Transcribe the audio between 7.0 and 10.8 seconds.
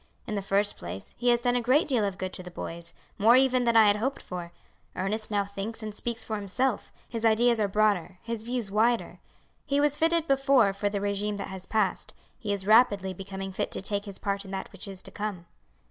his ideas are broader, his views wider. He was fitted before